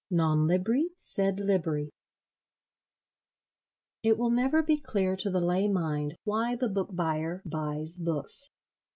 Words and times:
Non 0.09 0.47
Libri 0.47 0.89
Sed 0.97 1.39
Liberi 1.39 1.91
It 4.01 4.17
will 4.17 4.31
never 4.31 4.63
be 4.63 4.79
clear 4.79 5.15
to 5.17 5.29
the 5.29 5.39
lay 5.39 5.67
mind 5.67 6.15
why 6.23 6.55
the 6.55 6.69
book 6.69 6.95
buyer 6.95 7.43
buys 7.45 7.97
books. 7.99 8.49